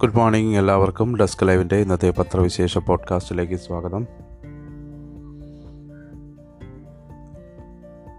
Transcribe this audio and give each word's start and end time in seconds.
Good 0.00 0.16
morning 0.16 0.58
എല്ലാവർക്കും. 0.58 1.16
Desk 1.16 1.48
ലൈവിന്റെ 1.48 1.76
ഇന്നത്തെ 1.76 2.10
പത്രവിശേഷ 2.10 2.78
പോഡ്കാസ്റ്റിലേക്ക് 2.78 3.54
സ്വാഗതം. 3.54 4.06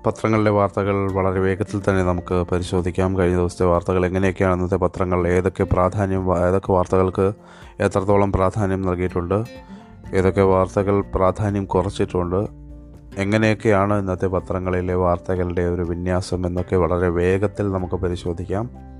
പത്രങ്ങളിലെ 0.05 0.51
വാർത്തകൾ 0.51 1.11
വളരെ 1.11 1.39
വേഗത്തിൽ 1.39 1.81
തന്നെ 1.89 2.03
നമുക്ക് 2.03 2.45
പരിശോധിക്കാം. 2.51 3.17
കഴിഞ്ഞ 3.17 3.35
ദിവസത്തെ 3.35 3.65
വാർത്തകൾ 3.65 4.05
എങ്ങനെയൊക്കെയാണ് 4.05 4.53
ഇന്നത്തെ 4.53 4.75
പത്രങ്ങൾ? 4.75 5.27
ഏതൊക്കെ 5.27 5.63
പ്രാധാന്യം 5.63 6.47
ഏതൊക്കെ 6.47 6.71
വാർത്തകൾക്ക് 6.71 7.33
എത്രത്തോളം 7.79 8.31
പ്രാധാന്യം 8.31 8.81
നൽകിയിട്ടുണ്ട്? 8.81 9.43
ഏതൊക്കെ 10.13 10.41
വാർത്തകൾ 10.41 11.03
പ്രാധാന്യം 11.15 11.65
കുറച്ചിട്ടുണ്ട്? 11.65 12.47
എങ്ങനെയൊക്കെയാണ് 13.17 13.99
ഇന്നത്തെ 13.99 14.27
പത്രങ്ങളിലെ 14.27 14.95
വാർത്തകളുടെ 14.95 15.61
ഒരു 15.61 15.81
വിന്യാസം 15.81 16.47
എന്നൊക്കെ 16.47 16.75
വളരെ 16.75 17.09
വേഗത്തിൽ 17.09 17.71
നമുക്ക് 17.71 17.95
പരിശോധിക്കാം. 17.95 18.91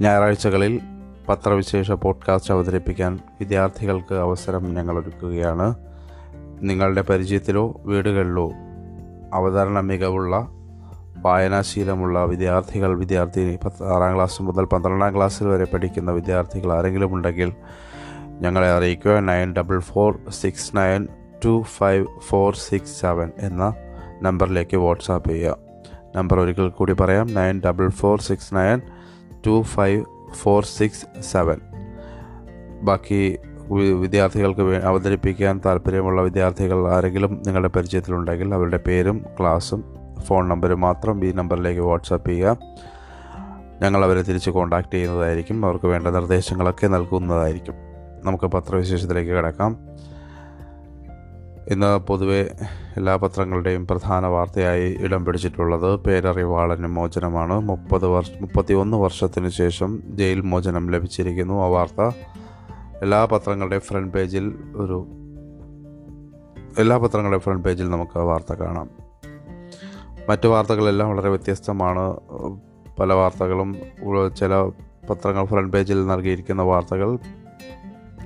ഞായറാഴ്ചകളിൽ 0.00 0.80
പത്രവിശേഷ 1.28 1.90
പോഡ്കാസ്റ്റ് 1.90 2.54
അവതരിപ്പിക്കാൻ 2.54 3.18
വിദ്യാർത്ഥികൾക്ക് 3.40 4.14
അവസരം 4.14 4.74
ഞങ്ങൾ 4.74 4.98
ഒരുക്കുകയാണ് 4.98 5.74
നിങ്ങളുടെ 6.60 7.02
പരിചയത്തിലോ 7.02 7.80
വീടുകളിലോ 7.84 8.52
അവതരണ 9.34 9.80
മികവുള്ള 9.80 10.48
വായനാശീലമുള്ള 11.16 12.24
വിദ്യാർത്ഥികൾ 12.24 12.98
വിദ്യാർത്ഥി 12.98 13.58
ആറാം 13.84 14.14
ക്ലാസ് 14.14 14.42
മുതൽ 14.42 14.64
പന്ത്രണ്ടാം 14.64 15.16
ക്ലാസ്സിൽ 15.16 15.48
വരെ 15.48 15.64
പഠിക്കുന്ന 15.64 16.10
വിദ്യാർത്ഥികൾ 16.10 16.72
ആരെങ്കിലും 16.72 17.14
ഉണ്ടെങ്കിൽ 17.14 17.52
ഞങ്ങളെ 18.40 18.70
അറിയിക്കുക. 18.70 19.20
Nine 19.20 19.52
double 19.52 19.78
four 19.78 20.18
six 20.30 20.76
nine 20.76 21.08
two 21.44 21.62
five 21.62 22.06
four 22.28 22.54
six 22.54 23.00
seven 23.00 23.30
എന്ന 23.38 23.74
നമ്പറിലേക്ക് 24.22 24.76
വാട്സാപ്പ് 24.76 25.28
ചെയ്യുക. 25.28 25.56
നമ്പർ 26.16 26.40
ഒരിക്കൽ 26.40 26.68
കൂടി 26.68 26.92
പറയാം. 26.92 27.34
Nine 27.34 27.62
double 27.66 27.88
four 27.88 28.20
six 28.20 28.54
nine 28.54 28.80
two 29.46 29.62
five 29.62 30.04
four 30.34 30.64
six 30.64 31.22
seven 31.22 31.60
ബാക്കി 32.82 33.38
വിദ്യാർത്ഥികൾക്ക് 34.00 34.60
അവതരിപ്പിക്കാൻ 34.60 35.60
താല്പര്യമുള്ള 35.66 36.22
വിദ്യാർത്ഥികൾ 36.22 36.92
ആരെങ്കിലും 36.92 37.42
നിങ്ങളുടെ 37.46 37.68
പരിചയത്തിലുണ്ടെങ്കിൽ 37.68 38.54
അവരുടെ 38.54 38.76
പേരും 38.76 39.24
ക്ലാസ്സും 39.40 39.84
ഫോൺ 40.24 40.48
നമ്പരും 40.48 40.80
മാത്രം 40.80 41.24
ഈ 41.24 41.32
നമ്പറിലേക്ക് 41.32 41.80
വാട്സാപ്പ് 41.80 42.30
ചെയ്യുക. 42.30 42.56
ഞങ്ങൾ 43.82 44.04
അവരെ 44.04 44.22
തിരിച്ച് 44.22 44.50
കോൺടാക്റ്റ് 44.50 44.92
ചെയ്യുന്നതായിരിക്കും. 44.92 45.66
അവർക്ക് 45.66 45.86
വേണ്ട 45.86 46.08
നിർദ്ദേശങ്ങളൊക്കെ 46.08 46.86
നൽകുന്നതായിരിക്കും. 46.86 47.74
നമുക്ക് 48.24 48.44
പത്രവിശേഷത്തിലേക്ക് 48.44 49.30
കിടക്കാം. 49.30 49.78
ഇന്ന് 51.70 51.98
പൊതുവെ 51.98 52.50
എല്ലാ 52.96 53.16
പത്രങ്ങളുടെയും 53.16 53.86
പ്രധാന 53.86 54.26
വാർത്തയായി 54.26 54.96
ഇടം 55.00 55.24
പിടിച്ചിട്ടുള്ളത് 55.24 55.96
പേരറിവാളന് 55.96 56.86
മോചനമാണ്. 56.86 57.60
മുപ്പത് 57.60 58.06
വർഷ 58.06 58.30
മുപ്പത്തി 58.40 58.74
ഒന്ന് 58.74 58.96
വർഷത്തിന് 58.96 59.48
ശേഷം 59.48 60.02
ജയിൽ 60.06 60.40
മോചനം 60.40 60.90
ലഭിച്ചിരിക്കുന്നു. 60.90 61.62
ആ 61.64 61.66
വാർത്ത 61.66 62.16
എല്ലാ 63.02 63.24
പത്രങ്ങളുടെയും 63.24 63.80
ഫ്രണ്ട് 63.80 64.12
പേജിൽ 64.12 64.54
ഒരു 64.76 65.06
എല്ലാ 66.78 66.96
പത്രങ്ങളുടെയും 66.96 67.40
ഫ്രണ്ട് 67.40 67.64
പേജിൽ 67.64 67.90
നമുക്ക് 67.90 68.18
ആ 68.18 68.22
വാർത്ത 68.22 68.52
കാണാം. 68.52 68.90
മറ്റു 70.28 70.48
വാർത്തകളെല്ലാം 70.48 71.10
വളരെ 71.10 71.28
വ്യത്യസ്തമാണ്. 71.28 72.16
പല 72.98 73.12
വാർത്തകളും 73.12 73.76
ചില 74.36 74.54
പത്രങ്ങൾ 75.10 75.44
ഫ്രണ്ട് 75.44 75.72
പേജിൽ 75.72 76.06
നൽകിയിരിക്കുന്ന 76.06 76.62
വാർത്തകൾ 76.62 77.18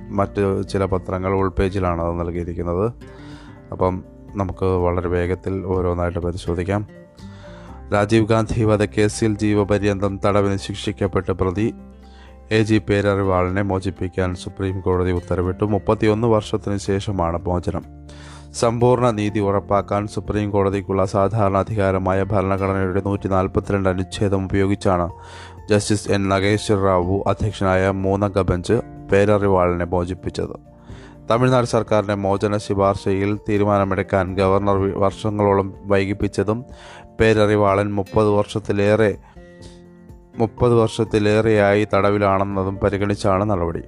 മറ്റ് 0.09 0.63
ചില 0.67 0.85
പത്രങ്ങൾ 0.85 1.33
ഉൾപേജിലാണ് 1.33 2.01
അത് 2.01 2.19
നൽകിയിരിക്കുന്നത്. 2.19 2.91
അപ്പം 3.71 4.03
നമുക്ക് 4.35 4.65
വളരെ 4.65 5.07
വേഗത്തിൽ 5.07 5.65
ഓരോന്നായിട്ട് 5.65 6.19
പരിശോധിക്കാം. 6.19 6.87
രാജീവ് 7.93 8.27
ഗാന്ധി 8.27 8.63
വധക്കേസിൽ 8.63 9.37
ജീവപര്യന്തം 9.37 10.19
തടവിന് 10.25 10.57
ശിക്ഷിക്കപ്പെട്ട 10.57 11.29
പ്രതി 11.29 11.73
എ 12.51 12.63
ജി 12.63 12.77
പേരറിവാളിനെ 12.77 13.61
മോചിപ്പിക്കാൻ 13.61 14.35
സുപ്രീം 14.35 14.79
കോടതി 14.79 15.11
ഉത്തരവിട്ടു. 15.11 15.65
മുപ്പത്തിയൊന്ന് 15.65 16.27
വർഷത്തിന് 16.27 16.77
ശേഷമാണ് 16.77 17.41
മോചനം. 17.45 17.83
സമ്പൂർണ 18.53 19.09
നീതി 19.09 19.39
ഉറപ്പാക്കാൻ 19.39 20.07
സുപ്രീം 20.07 20.51
കോടതിക്കുള്ള 20.51 21.05
സാധാരണ 21.05 21.57
അധികാരമായ 21.57 22.23
ഭരണഘടനയുടെ 22.23 23.01
നൂറ്റി 23.05 23.27
നാൽപ്പത്തിരണ്ട് 23.27 23.89
അനുച്ഛേദം 23.89 24.45
ഉപയോഗിച്ചാണ് 24.45 25.11
ജസ്റ്റിസ് 25.69 26.11
എൻ. 26.11 26.29
നഗേശ്വർ 26.29 26.83
റാവു 26.83 27.23
അധ്യക്ഷനായ 27.27 27.89
മൂന്നംഗ 27.89 28.41
ബെഞ്ച് 28.41 28.81
പേരറിവാളിനെ 29.11 29.85
മോചിപ്പിച്ചത്. 29.85 30.76
തമിഴ്നാട് 31.31 31.65
സർക്കാരിന്റെ 31.65 32.15
മോചന 32.15 32.57
ശുപാർശയിൽ 32.57 33.39
തീരുമാനമെടുക്കാൻ 33.49 34.37
ഗവർണർ 34.37 34.99
വർഷങ്ങളോളം 34.99 35.73
വൈകിപ്പിച്ചതും 35.85 36.65
പേരറിവാളൻ 37.19 37.93
മുപ്പത് 37.93 38.27
വർഷത്തിലേറെ 38.27 39.17
മുപ്പത് 40.37 40.73
വർഷത്തിലേറെയായി 40.73 41.87
തടവിലാണെന്നതും 41.95 42.77
പരിഗണിച്ചാണ് 42.77 43.49
നടപടി. 43.49 43.83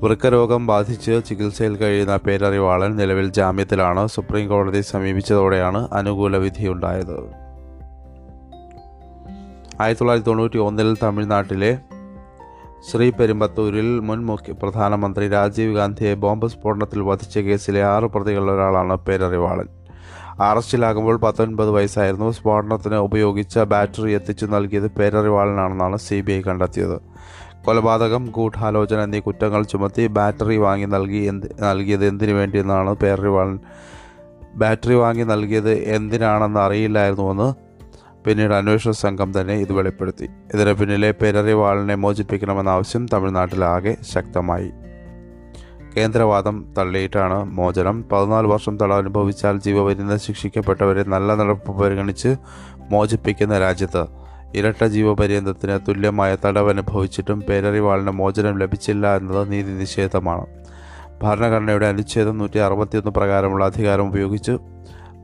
വൃക്കരോഗം 0.00 0.66
ബാധിച്ച് 0.66 1.20
ചികിത്സയിൽ 1.28 1.76
കഴിയുന്ന 1.76 2.16
പേരറിവാളൻ 2.16 2.96
നിലവിൽ 2.96 3.30
ജാമ്യത്തിലാണ്. 3.30 4.08
സുപ്രീം 4.08 4.48
കോടതി 4.48 4.80
സമീപിച്ചതോടെയാണ് 4.80 5.88
അനുകൂല 5.92 6.36
വിധിയുണ്ടായത്. 6.36 7.16
ആയിരത്തി 9.80 10.00
തൊള്ളായിരത്തി 10.00 10.28
തൊണ്ണൂറ്റി 10.28 10.58
ഒന്നിൽ 10.58 10.96
തമിഴ്നാട്ടിലെ 11.02 11.78
ശ്രീ 12.88 13.10
പെരുമ്പത്തൂരിൽ 13.10 14.00
മുൻ 14.00 14.26
മുഖ്യ 14.26 14.52
പ്രധാനമന്ത്രി 14.52 15.28
രാജീവ് 15.28 15.76
ഗാന്ധിയെ 15.76 16.14
ബോംബ് 16.14 16.46
സ്ഫോടനത്തിൽ 16.46 17.00
വധിച്ച 17.00 17.38
കേസിലെ 17.38 17.82
ആറ് 17.84 18.04
പ്രതികളിൽ 18.04 18.50
ഒരാളാണ് 18.50 18.96
പേരറിവാളൻ. 18.96 19.68
അറസ്റ്റിലാകുമ്പോൾ 20.40 21.16
പത്തൊൻപത് 21.16 21.70
വയസ്സായിരുന്നു. 21.70 22.30
സ്ഫോടനത്തിന് 22.30 22.94
ഉപയോഗിച്ച 22.94 23.58
ബാറ്ററി 23.58 24.12
എത്തിച്ചു 24.12 24.46
നൽകിയത് 24.46 24.90
പേരറിവാളനാണെന്നാണ് 24.90 25.96
സി 25.96 26.20
ബി 26.20 26.32
ഐ 26.32 26.40
കണ്ടെത്തിയത്. 26.40 27.00
കൊലപാതകം 27.64 28.32
ഗൂഢാലോചന 28.36 29.02
എന്നീ 29.02 29.20
കുറ്റങ്ങൾ 29.20 29.62
ചുമത്തി 29.62 30.06
ബാറ്ററി 30.06 30.56
വാങ്ങി 30.56 30.86
നൽകി 30.86 31.16
എന്ത് 31.16 31.46
നൽകിയത് 31.62 32.06
എന്തിനു 32.06 32.32
വേണ്ടിയെന്നാണ് 32.32 32.94
പേരറിവാളൻ. 32.94 33.58
ബാറ്ററി 34.54 34.94
വാങ്ങി 34.94 35.22
നൽകിയത് 35.22 35.72
എന്തിനാണെന്ന് 35.72 36.60
അറിയില്ലായിരുന്നുവെന്ന് 36.60 37.69
പിന്നീട് 38.26 38.54
അന്വേഷണ 38.54 38.90
സംഘം 38.90 39.40
തന്നെ 39.40 39.54
ഇത് 39.54 39.72
വെളിപ്പെടുത്തി. 39.72 40.28
ഇതിന് 40.54 40.72
പിന്നിലെ 40.72 41.10
പേരറിവാളിനെ 41.10 41.94
മോചിപ്പിക്കണമെന്ന 41.94 42.68
ആവശ്യം 42.68 43.06
തമിഴ്നാട്ടിലാകെ 43.12 43.96
ശക്തമായി. 44.14 44.70
കേന്ദ്രവാദം 45.96 46.74
തള്ളിയിട്ടാണ് 46.78 47.44
മോചനം. 47.44 48.04
പതിനാല് 48.12 48.46
വർഷം 48.46 48.76
തടവ് 48.76 48.98
അനുഭവിച്ചാൽ 48.98 49.58
ജീവപര്യന്തം 49.58 50.18
ശിക്ഷിക്കപ്പെട്ടവരെ 50.18 51.02
നല്ല 51.02 51.34
നടപ്പ് 51.34 51.82
പരിഗണിച്ച് 51.82 52.36
മോചിപ്പിക്കുന്ന 52.90 53.58
രാജ്യത്ത് 53.58 54.06
ഇരട്ട 54.54 54.84
ജീവപര്യന്തത്തിന് 54.84 55.78
തുല്യമായ 55.88 56.36
തടവ് 56.44 56.70
അനുഭവിച്ചിട്ടും 56.70 57.40
പേരറിവാളിന് 57.40 58.10
മോചനം 58.10 58.58
ലഭിച്ചില്ല 58.58 59.16
എന്നത് 59.16 59.52
നീതി 59.52 59.70
നിഷേധമാണ്. 59.70 60.46
ഭരണഘടനയുടെ 61.22 61.86
അനുച്ഛേദം 61.86 62.38
നൂറ്റി 62.38 62.58
അറുപത്തിയൊന്ന് 62.58 63.10
പ്രകാരമുള്ള 63.10 63.64
അധികാരം 63.64 64.08
ഉപയോഗിച്ച് 64.08 64.52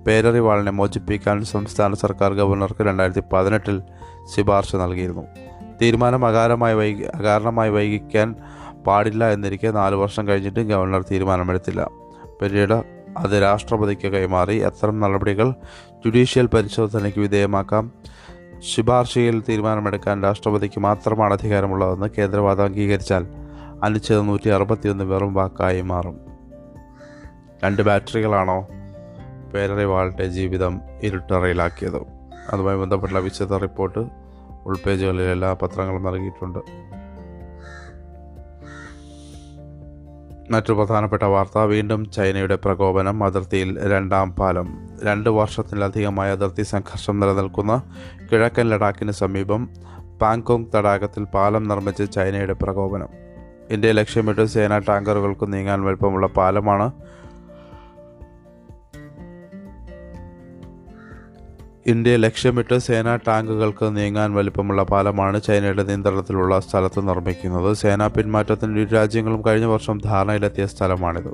പേരറിവാളിനെ 0.06 0.70
മോചിപ്പിക്കാൻ 0.70 1.44
സംസ്ഥാന 1.44 1.94
സർക്കാർ 1.94 2.34
ഗവർണർക്ക് 2.34 2.82
രണ്ടായിരത്തി 2.82 3.22
പതിനെട്ടിൽ 3.32 3.82
ശുപാർശ 4.36 4.76
നൽകിയിരുന്നു. 4.76 5.22
തീരുമാനം 5.82 6.26
അകാരമായി 6.26 6.74
വൈകി 6.74 7.02
അകാരണമായി 7.02 7.70
വൈകിക്കാൻ 7.70 8.34
പാടില്ല 8.86 9.30
എന്നിരിക്കെ 9.30 9.70
നാല് 9.70 9.94
വർഷം 9.94 10.28
കഴിഞ്ഞിട്ടും 10.28 10.68
ഗവർണർ 10.68 11.04
തീരുമാനമെടുത്തില്ല. 11.10 11.90
പിന്നീട് 12.42 12.84
അത് 13.16 13.42
രാഷ്ട്രപതിക്ക് 13.42 14.08
കൈമാറി 14.08 14.58
അത്തരം 14.58 15.00
നടപടികൾ 15.00 15.50
ജുഡീഷ്യൽ 16.04 16.46
പരിശോധനയ്ക്ക് 16.46 17.18
വിധേയമാക്കാം. 17.18 17.92
ശുപാർശയിൽ 18.58 19.42
തീരുമാനമെടുക്കാൻ 19.48 20.22
രാഷ്ട്രപതിക്ക് 20.22 20.80
മാത്രമാണ് 20.80 21.32
അധികാരമുള്ളതെന്ന് 21.34 22.06
കേന്ദ്രവാദം 22.18 22.64
അംഗീകരിച്ചാൽ 22.64 23.26
അനുച്ഛേദം 23.82 24.26
നൂറ്റി 24.26 24.48
അറുപത്തിയൊന്ന് 24.48 25.04
വെറും 25.04 25.34
വാക്കായി 25.34 25.80
മാറും. 25.80 26.20
രണ്ട് 27.64 27.82
ബാറ്ററികളാണോ? 27.82 28.66
പേരറിവാളുടെ 29.54 30.28
ജീവിതം 30.28 30.80
ഇരുട്ടറയിലാക്കിയത്. 31.02 32.00
അതുമായി 32.52 32.78
ബന്ധപ്പെട്ട 32.78 33.12
വിശദ 33.12 33.54
റിപ്പോർട്ട് 33.54 34.08
ഉൾപേജുകളിൽ 34.66 35.22
എല്ലാ 35.22 35.52
പത്രങ്ങളും 35.52 36.04
നൽകിയിട്ടുണ്ട്. 36.04 36.58
മറ്റു 40.50 40.72
പ്രധാനപ്പെട്ട 40.72 41.22
വാർത്ത 41.22 41.58
വീണ്ടും 41.58 42.10
ചൈനയുടെ 42.10 42.56
പ്രകോപനം 42.56 43.24
അതിർത്തിയിൽ 43.24 43.90
രണ്ടാം 43.92 44.32
പാലം. 44.32 44.88
രണ്ട് 45.04 45.30
വർഷത്തിലധികമായി 45.30 46.30
അതിർത്തി 46.30 46.62
സംഘർഷം 46.62 47.20
നിലനിൽക്കുന്ന 47.20 47.82
കിഴക്കൻ 48.32 48.68
ലഡാക്കിന് 48.68 49.12
സമീപം 49.12 49.68
പാങ്കോങ് 50.22 50.64
തടാകത്തിൽ 50.74 51.24
പാലം 51.24 51.68
നിർമ്മിച്ച് 51.68 52.12
ചൈനയുടെ 52.12 52.52
പ്രകോപനം. 52.52 53.08
ഇന്ത്യ 53.70 53.92
ലക്ഷ്യമിട്ട് 53.92 54.44
സേനാ 54.44 54.78
ടാങ്കറുകൾക്ക് 54.78 55.52
നീങ്ങാൻ 55.52 55.82
വലുപ്പമുള്ള 55.82 56.26
പാലമാണ് 56.26 56.92
ഇന്ത്യ 61.86 62.16
ലക്ഷ്യമിട്ട് 62.16 62.78
സേനാ 62.78 63.16
ടാങ്കുകൾക്ക് 63.16 63.96
നീങ്ങാൻ 63.96 64.34
വലിപ്പമുള്ള 64.34 64.82
പാലമാണ് 64.82 65.42
ചൈനയുടെ 65.42 65.82
നിയന്ത്രണത്തിലുള്ള 65.82 66.60
സ്ഥലത്ത് 66.60 67.08
നിർമ്മിക്കുന്നത്. 67.08 67.76
സേനാ 67.76 68.06
പിന്മാറ്റത്തിന് 68.06 68.80
ഇരു 68.80 68.90
രാജ്യങ്ങളും 68.90 69.44
കഴിഞ്ഞ 69.44 69.64
വർഷം 69.64 69.98
ധാരണയിലെത്തിയ 70.04 70.66
സ്ഥലമാണിത്. 70.66 71.30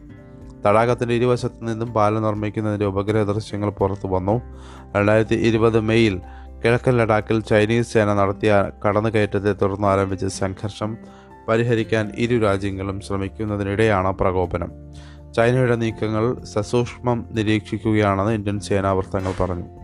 തടാകത്തിന്റെ 0.66 1.14
ഇരുവശത്തു 1.14 1.64
നിന്നും 1.64 1.92
പാലം 1.92 2.22
നിർമ്മിക്കുന്നതിന്റെ 2.22 2.86
ഉപഗ്രഹ 2.86 3.22
ദൃശ്യങ്ങൾ 3.22 3.70
പുറത്തു 3.70 4.08
വന്നു. 4.08 4.40
രണ്ടായിരത്തി 4.96 5.34
ഇരുപത് 5.34 5.80
മെയ്യിൽ 5.80 6.20
കിഴക്കൻ 6.64 6.96
ലഡാക്കിൽ 6.96 7.40
ചൈനീസ് 7.40 7.92
സേന 7.92 8.14
നടത്തിയ 8.14 8.70
കടന്നുകയറ്റത്തെ 8.86 9.52
തുടർന്ന് 9.52 9.88
ആരംഭിച്ച 9.88 10.24
സംഘർഷം 10.24 10.96
പരിഹരിക്കാൻ 11.48 12.12
ഇരു 12.18 12.38
രാജ്യങ്ങളും 12.38 13.00
ശ്രമിക്കുന്നതിനിടെയാണ് 13.00 14.12
പ്രകോപനം. 14.12 14.72
ചൈനയുടെ 15.32 15.76
നീക്കങ്ങൾ 15.76 16.44
സസൂക്ഷ്മം 16.44 17.26
നിരീക്ഷിക്കുകയാണെന്ന് 17.32 18.32
ഇന്ത്യൻ 18.32 18.60
സേനാ 18.60 18.92
വൃത്തങ്ങൾ 18.92 19.32
പറഞ്ഞു. 19.40 19.81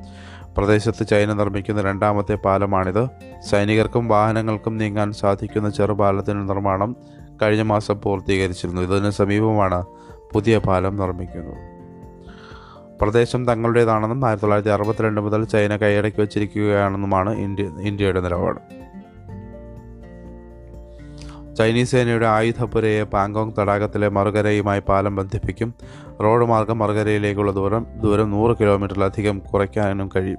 പ്രദേശത്ത് 0.58 1.06
ചൈന 1.06 1.32
നിർമ്മിക്കുന്ന 1.32 1.81
രണ്ടാമത്തെ 1.82 2.34
പാലമാണിത്. 2.34 3.08
സൈനികർക്കും 3.49 4.08
വാഹനങ്ങൾക്കും 4.08 4.78
നീങ്ങാൻ 4.78 5.12
സാധിക്കുന്ന 5.12 5.70
ചെറുപാലത്തിന്റെ 5.70 6.44
നിർമ്മാണം 6.44 6.96
കഴിഞ്ഞ 7.43 7.62
മാസം 7.62 8.00
പൂർത്തീകരിച്ചിരുന്നു. 8.00 8.82
ഇതിന് 8.82 9.10
സമീപമാണ് 9.10 9.84
പുതിയ 10.32 10.58
പാലം 10.58 10.96
നിർമ്മിക്കുന്നത്. 10.96 11.56
പ്രദേശം 13.00 13.46
തങ്ങളുടേതാണെന്നും 13.46 14.26
ആയിരത്തി 14.26 14.43
തൊള്ളായിരത്തി 14.43 14.70
അറുപത്തിരണ്ട് 14.70 15.20
മുതൽ 15.20 15.44
ചൈന 15.44 15.76
കൈയടക്കി 15.76 16.20
വച്ചിരിക്കുകയാണെന്നുമാണ് 16.20 17.38
ഇന്ത്യ 17.38 17.64
ഇന്ത്യയുടെ 17.64 18.20
നിലപാട്. 18.20 18.61
ചൈനീസ് 21.58 21.90
സേനയുടെ 21.90 22.26
ആയുധപ്പുരയെ 22.26 23.02
പാങ്കോങ് 23.02 23.52
തടാകത്തിലെ 23.58 24.08
മറുകരയുമായി 24.08 24.81
പാലം 24.88 25.16
ബന്ധിപ്പിക്കും. 25.16 25.75
റോഡ് 26.25 26.44
മാർഗം 26.44 26.78
മറുകരയിലേക്കുള്ള 26.78 27.52
ദൂരം 27.52 27.87
ദൂരം 28.05 28.31
നൂറ് 28.31 28.56
കിലോമീറ്ററിലധികം 28.60 29.38
കുറയ്ക്കാനും 29.38 30.10
കഴിയും. 30.16 30.38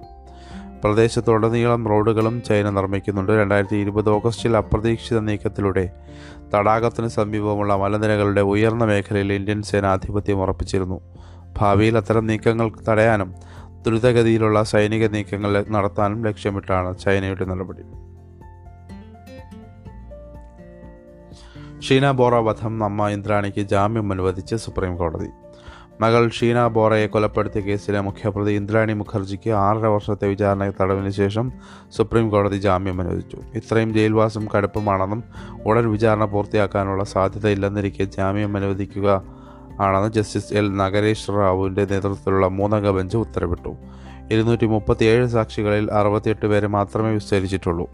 പ്രദേശത്തുടനീളം 0.84 1.88
റോഡുകളും 1.88 2.42
ചൈന 2.42 2.70
നിർമ്മിക്കുന്നുണ്ട്. 2.70 3.32
രണ്ടായിരത്തി 3.32 3.76
ഇരുപത് 3.76 4.10
ഓഗസ്റ്റിൽ 4.10 4.58
അപ്രതീക്ഷിത 4.58 5.20
നീക്കത്തിലൂടെ 5.20 5.92
തടാകത്തിന് 6.56 7.08
സമീപമുള്ള 7.08 7.76
മലനിരകളുടെ 7.76 8.42
ഉയർന്ന 8.42 8.84
മേഖലയിൽ 8.84 9.34
ഇന്ത്യൻ 9.34 9.62
സേന 9.62 9.86
ആധിപത്യം 9.86 10.42
ഉറപ്പിച്ചിരുന്നു. 10.42 11.02
ഭാവിയിൽ 11.58 11.98
അത്തരം 11.98 12.28
നീക്കങ്ങൾ 12.28 12.72
തടയാനും 12.90 13.34
ദ്രുതഗതിയിലുള്ള 13.88 14.64
സൈനിക 14.64 15.08
നീക്കങ്ങൾ 15.08 15.66
നടത്താനും 15.70 16.26
ലക്ഷ്യമിട്ടാണ് 16.26 16.98
ചൈനയുടെ 16.98 17.46
നടപടി. 17.46 18.09
ഷീന 21.82 22.12
ബോറ 22.12 22.36
വധം 22.36 22.84
അമ്മ 22.84 23.10
ഇന്ദ്രാണിക്ക് 23.10 23.62
ജാമ്യം 23.62 24.12
അനുവദിച്ച് 24.12 24.56
സുപ്രീം 24.56 24.98
കോടതി. 24.98 25.28
മകൾ 26.02 26.30
ഷീന 26.30 26.68
ബോറയെ 26.68 27.08
കൊലപ്പെടുത്തിയ 27.08 27.62
കേസിലെ 27.62 28.02
മുഖ്യപ്രതി 28.02 28.52
ഇന്ദ്രാണി 28.52 28.94
മുഖർജിക്ക് 28.94 29.50
ആറര 29.50 29.86
വർഷത്തെ 29.86 30.28
വിചാരണ 30.28 30.72
തടവിന് 30.82 31.10
ശേഷം 31.10 31.52
സുപ്രീം 31.98 32.30
കോടതി 32.30 32.58
ജാമ്യം 32.58 33.02
അനുവദിച്ചു. 33.02 33.38
ഇത്രയും 33.56 33.94
ജയിൽവാസം 33.94 34.48
കടുപ്പമാണെന്നും 34.56 35.24
ഉടൻ 35.66 35.92
വിചാരണ 35.92 36.26
പൂർത്തിയാക്കാനുള്ള 36.26 37.04
സാധ്യതയില്ലെന്നിരിക്കെ 37.04 38.04
ജാമ്യം 38.04 38.58
അനുവദിക്കുക 38.58 39.24
ആണെന്ന് 39.82 40.14
ജസ്റ്റിസ് 40.14 40.54
എൽ 40.54 40.76
നഗരേഷ് 40.76 41.30
റാവുവിന്റെ 41.30 41.82
നേതൃത്വത്തിലുള്ള 41.82 42.48
മൂന്നംഗ 42.48 42.90
ബെഞ്ച് 42.90 43.18
ഉത്തരവിട്ടു. 43.18 43.76
ഇരുന്നൂറ്റി 44.32 44.66
മുപ്പത്തിയേഴ് 44.66 45.26
സാക്ഷികളിൽ 45.26 45.92
അറുപത്തിയെട്ട് 45.92 46.46
പേരെ 46.46 46.68
മാത്രമേ 46.68 47.14
വിസ്തരിച്ചിട്ടുള്ളൂ. 47.14 47.90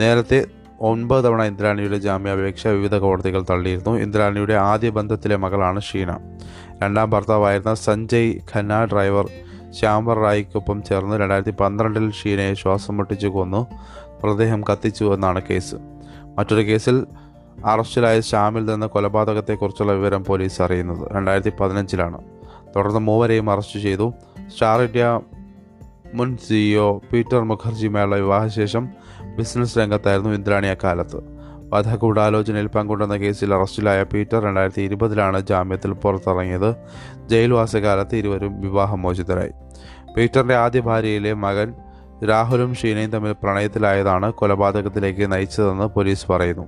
നേരത്തെ 0.00 0.44
ഒൻപത് 0.80 1.24
തവണ 1.24 1.42
ഇന്ദ്രാണിയുടെ 1.42 1.98
ജാമ്യാപേക്ഷ 1.98 2.66
വിവിധ 2.66 2.94
കോടതികൾ 2.94 3.44
തള്ളിയിരുന്നു. 3.50 3.98
ഇന്ദ്രാണിയുടെ 3.98 4.54
ആദ്യ 4.54 4.90
ബന്ധത്തിലെ 4.90 5.36
മകളാണ് 5.36 5.80
ഷീന. 5.80 6.38
രണ്ടാം 6.82 7.10
ഭർത്താവായിരുന്ന 7.10 7.74
സഞ്ജയ് 7.74 8.34
ഖന്ന 8.56 8.84
ഡ്രൈവർ 8.84 9.28
ശ്യാംബർ 9.70 10.18
റായിക്കൊപ്പം 10.18 10.82
ചേർന്ന് 10.82 11.16
രണ്ടായിരത്തി 11.16 11.50
പന്ത്രണ്ടിൽ 11.50 12.12
ഷീനയെ 12.12 12.54
ശ്വാസം 12.54 12.96
മുട്ടിച്ചു 12.96 13.26
കൊന്നു. 13.26 13.66
മൃതദേഹം 14.24 14.62
കത്തിച്ചു 14.72 15.14
എന്നാണ് 15.14 15.42
കേസ്. 15.50 15.74
മറ്റൊരു 16.38 16.62
കേസിൽ 16.62 17.06
അറസ്റ്റിലായ 17.64 18.20
ശ്യാമിൽ 18.20 18.64
നിന്ന് 18.64 18.86
കൊലപാതകത്തെക്കുറിച്ചുള്ള 18.86 19.92
വിവരം 19.92 20.24
പോലീസ് 20.24 20.62
അറിയുന്നത് 20.62 21.12
രണ്ടായിരത്തി 21.12 21.52
പതിനഞ്ചിലാണ് 21.60 22.18
തുടർന്ന് 22.76 23.00
മൂവരെയും 23.00 23.50
അറസ്റ്റ് 23.50 23.80
ചെയ്തു. 23.80 24.12
സ്റ്റാർ 24.52 24.80
ഇന്ത്യ 24.80 25.20
മുൻ 26.14 26.36
സിഇഒ 26.36 27.00
പീറ്റർ 27.12 27.40
മുഖർജിയുമായുള്ള 27.40 28.16
വിവാഹശേഷം 28.16 28.88
ബിസിനസ് 29.36 29.78
രംഗത്തായിരുന്നു 29.78 30.30
ഇന്ദ്രാണി 30.30 30.66
അക്കാലത്ത്. 30.66 31.20
വധഗൂഢാലോചനയിൽ 31.68 32.66
പങ്കുണ്ടെന്ന 32.66 33.16
കേസിൽ 33.16 33.54
അറസ്റ്റിലായ 33.54 34.02
പീറ്റർ 34.02 34.42
രണ്ടായിരത്തി 34.44 34.82
ഇരുപതിലാണ് 34.82 35.40
ജാമ്യത്തിൽ 35.40 35.92
പുറത്തിറങ്ങിയത്. 35.92 36.74
ജയിൽവാസകാലത്ത് 37.26 38.16
ഇരുവരും 38.16 38.60
വിവാഹമോചിതരായി. 38.60 39.50
പീറ്ററിന്റെ 40.16 40.56
ആദ്യ 40.56 40.80
ഭാര്യയിലെ 40.80 41.32
മകൻ 41.32 41.74
രാഹുലും 42.28 42.74
ഷീനയും 42.74 43.10
തമ്മിൽ 43.10 43.32
പ്രണയത്തിലായതാണ് 43.32 44.32
കൊലപാതകത്തിലേക്ക് 44.32 45.32
നയിച്ചതെന്ന് 45.32 45.84
പോലീസ് 45.84 46.32
പറയുന്നു. 46.32 46.66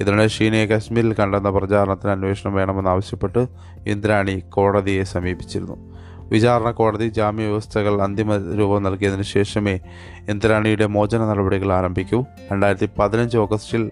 ഇതിനിടെ 0.00 0.26
ഷീനയെ 0.26 0.66
കശ്മീരിൽ 0.66 1.12
കണ്ടെന്ന 1.12 1.50
പ്രചാരണത്തിന് 1.50 2.10
അന്വേഷണം 2.10 2.54
വേണമെന്നാവശ്യപ്പെട്ട് 2.54 3.46
ഇന്ദ്രാണി 3.86 4.42
കോടതിയെ 4.48 5.02
സമീപിച്ചിരുന്നു. 5.02 5.95
വിചാരണ 6.28 6.70
കോടതി 6.70 7.08
ജാമ്യ 7.08 7.46
വ്യവസ്ഥകൾ 7.46 8.02
അന്തിമ 8.02 8.36
രൂപം 8.54 8.82
നൽകിയതിനു 8.82 9.22
ശേഷമേ 9.22 9.80
ഇന്ദ്രാണിയുടെ 10.28 10.86
മോചന 10.86 11.24
നടപടികൾ 11.24 11.72
ആരംഭിക്കൂ. 11.72 12.24
രണ്ടായിരത്തി 12.52 12.88
പതിനഞ്ച് 12.98 13.38
ഓഗസ്റ്റിൽ 13.38 13.90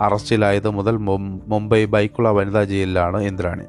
അറസ്റ്റിലായത് 0.00 0.70
മുതൽ 0.70 0.96
മുംബൈ 0.96 1.84
ബൈക്കുള 1.84 2.28
വനിതാ 2.28 2.64
ജയിലിലാണ് 2.64 3.22
ഇന്ദ്രാണി 3.22 3.64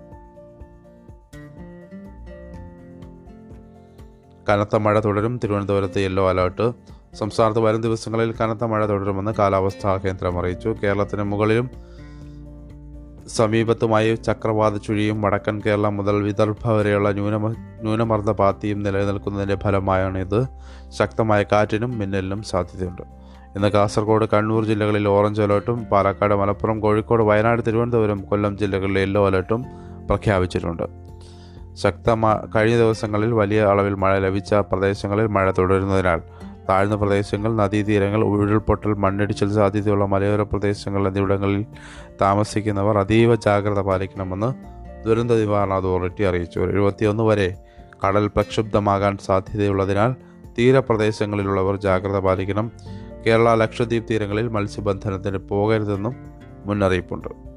കനത്ത 4.50 4.76
മഴ 4.76 5.00
തുടരും. 5.00 5.40
തിരുവനന്തപുരത്ത് 5.44 6.00
യെല്ലോ 6.00 6.30
അലേർട്ട്. 6.30 6.72
സംസ്ഥാനത്ത് 7.14 7.60
വരും 7.60 7.82
ദിവസങ്ങളിൽ 7.82 8.34
കനത്ത 8.42 8.64
മഴ 8.64 8.86
തുടരുമെന്ന് 8.86 9.32
കാലാവസ്ഥാ 9.40 9.98
കേന്ദ്രം 9.98 10.40
അറിയിച്ചു. 10.40 10.76
കേരളത്തിന് 10.84 11.24
മുകളിലും 11.24 11.70
സമീപത്തുമായി 13.30 14.16
ചക്രവാത 14.16 14.78
ചുഴിയും 14.78 15.22
വടക്കൻ 15.22 15.62
കേരളം 15.66 15.98
മുതൽ 15.98 16.24
വിദർഭ 16.24 16.72
വരെയുള്ള 16.72 17.12
ന്യൂനമ 17.12 17.52
ന്യൂനമർദ്ദ 17.52 18.32
പാത്തിയും 18.32 18.84
നിലനിൽക്കുന്നതിന്റെ 18.84 19.56
ഫലമായാണ് 19.56 20.18
ഇത് 20.18 20.48
ശക്തമായ 20.90 21.44
കാറ്റിനും 21.44 22.00
മിന്നലിനും 22.00 22.44
സാധ്യതയുണ്ട്. 22.44 23.02
ഇന്ന് 23.56 23.68
കാസർഗോഡ് 23.68 24.28
കണ്ണൂർ 24.34 24.66
ജില്ലകളിൽ 24.66 25.08
ഓറഞ്ച് 25.08 25.42
അലേർട്ടും 25.42 25.86
പാലക്കാട് 25.86 26.36
മലപ്പുറം 26.36 26.80
കോഴിക്കോട് 26.80 27.24
വയനാട് 27.24 27.62
തിരുവനന്തപുരം 27.68 28.22
കൊല്ലം 28.22 28.58
ജില്ലകളിൽ 28.58 29.00
യെല്ലോ 29.00 29.28
അലേർട്ടും 29.28 29.66
പ്രഖ്യാപിച്ചിട്ടുണ്ട്. 30.08 30.84
ശക്തമായ 31.74 32.48
കഴിഞ്ഞ 32.56 32.78
ദിവസങ്ങളിൽ 32.78 33.34
വലിയ 33.34 33.62
അളവിൽ 33.62 33.94
മഴ 33.94 34.20
ലഭിച്ച 34.20 34.54
പ്രദേശങ്ങളിൽ 34.54 35.28
മഴ 35.28 35.52
തുടരുന്നതിനാൽ 35.52 36.22
താഴ്ന്ന 36.70 36.96
പ്രദേശങ്ങൾ 36.96 37.56
നദീതീരങ്ങൾ 37.56 38.24
ഉരുൾപൊട്ടൽ 38.24 38.94
മണ്ണിടിച്ചിൽ 38.94 39.54
സാധ്യതയുള്ള 39.54 40.06
മലയോര 40.06 40.42
പ്രദേശങ്ങൾ 40.42 41.08
എന്നിവിടങ്ങളിൽ 41.08 41.66
താമസിക്കുന്നവർ 42.22 42.98
അതീവ 42.98 43.36
ജാഗ്രത 43.36 43.80
പാലിക്കണമെന്ന് 43.80 44.80
ദുരന്ത 45.06 45.32
നിവാരണ 45.32 45.74
അതോറിറ്റി 45.74 46.24
അറിയിച്ചു. 46.24 46.60
എഴുപത്തിയൊന്ന് 46.60 47.24
വരെ 47.24 47.58
കടൽ 48.08 48.28
പ്രക്ഷുബ്ധമാകാൻ 48.28 49.18
സാധ്യതയുള്ളതിനാൽ 49.18 50.16
തീരപ്രദേശങ്ങളിലുള്ളവർ 50.60 51.76
ജാഗ്രത 51.76 52.20
പാലിക്കണം. 52.20 52.72
കേരള 53.28 53.56
ലക്ഷദ്വീപ് 53.56 54.04
തീരങ്ങളിൽ 54.10 54.48
മത്സ്യബന്ധനത്തിന് 54.48 55.38
പോകരുതെന്നും 55.38 56.16
മുന്നറിയിപ്പുണ്ട്. 56.66 57.49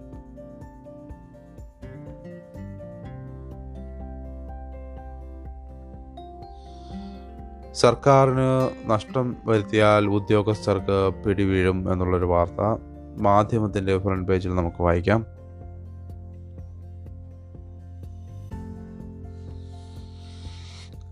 സർക്കാരിന് 7.82 8.70
നഷ്ടം 8.90 9.36
വരുത്തിയാൽ 9.44 10.06
ഉദ്യോഗസ്ഥർക്ക് 10.06 11.24
പിടിവീഴും 11.24 11.92
എന്നുള്ളൊരു 11.92 12.24
വാർത്ത 12.24 12.82
മാധ്യമത്തിന്റെ 13.20 13.98
ഫ്രണ്ട് 13.98 14.28
പേജിൽ 14.28 14.54
നമുക്ക് 14.54 14.82
വായിക്കാം. 14.82 15.26